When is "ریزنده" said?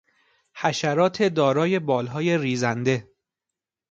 2.37-3.07